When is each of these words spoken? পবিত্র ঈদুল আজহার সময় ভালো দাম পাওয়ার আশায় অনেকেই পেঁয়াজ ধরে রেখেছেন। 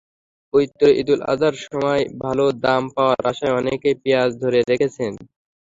পবিত্র 0.53 0.81
ঈদুল 1.01 1.19
আজহার 1.31 1.55
সময় 1.65 2.01
ভালো 2.23 2.45
দাম 2.63 2.83
পাওয়ার 2.95 3.19
আশায় 3.31 3.57
অনেকেই 3.59 3.95
পেঁয়াজ 4.03 4.31
ধরে 4.43 4.59
রেখেছেন। 4.63 5.11